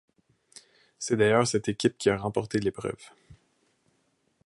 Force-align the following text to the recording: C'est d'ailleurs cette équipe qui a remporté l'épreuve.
C'est 0.97 1.15
d'ailleurs 1.15 1.45
cette 1.45 1.69
équipe 1.69 1.95
qui 1.99 2.09
a 2.09 2.17
remporté 2.17 2.57
l'épreuve. 2.57 3.11